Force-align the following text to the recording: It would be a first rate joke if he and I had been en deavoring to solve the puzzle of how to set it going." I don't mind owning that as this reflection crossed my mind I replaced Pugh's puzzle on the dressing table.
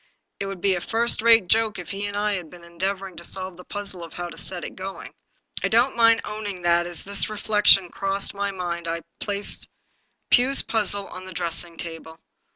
It 0.39 0.47
would 0.47 0.61
be 0.61 0.73
a 0.73 0.81
first 0.81 1.21
rate 1.21 1.45
joke 1.47 1.77
if 1.77 1.91
he 1.91 2.07
and 2.07 2.17
I 2.17 2.33
had 2.33 2.49
been 2.49 2.63
en 2.63 2.79
deavoring 2.79 3.17
to 3.17 3.23
solve 3.23 3.55
the 3.55 3.63
puzzle 3.63 4.03
of 4.03 4.15
how 4.15 4.29
to 4.29 4.35
set 4.35 4.63
it 4.63 4.75
going." 4.75 5.13
I 5.63 5.67
don't 5.67 5.95
mind 5.95 6.21
owning 6.25 6.63
that 6.63 6.87
as 6.87 7.03
this 7.03 7.29
reflection 7.29 7.89
crossed 7.89 8.33
my 8.33 8.49
mind 8.49 8.87
I 8.87 9.01
replaced 9.21 9.69
Pugh's 10.31 10.63
puzzle 10.63 11.05
on 11.09 11.25
the 11.25 11.33
dressing 11.33 11.77
table. 11.77 12.19